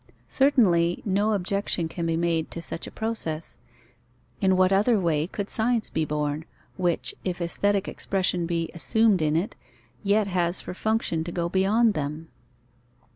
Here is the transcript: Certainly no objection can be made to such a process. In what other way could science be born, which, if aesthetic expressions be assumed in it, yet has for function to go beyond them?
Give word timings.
Certainly 0.29 1.03
no 1.05 1.33
objection 1.33 1.87
can 1.87 2.07
be 2.07 2.17
made 2.17 2.49
to 2.49 2.59
such 2.59 2.87
a 2.87 2.91
process. 2.91 3.59
In 4.39 4.57
what 4.57 4.73
other 4.73 4.99
way 4.99 5.27
could 5.27 5.47
science 5.47 5.91
be 5.91 6.05
born, 6.05 6.45
which, 6.75 7.13
if 7.23 7.39
aesthetic 7.39 7.87
expressions 7.87 8.47
be 8.47 8.71
assumed 8.73 9.21
in 9.21 9.35
it, 9.35 9.55
yet 10.01 10.25
has 10.25 10.59
for 10.59 10.73
function 10.73 11.23
to 11.25 11.31
go 11.31 11.49
beyond 11.49 11.93
them? 11.93 12.29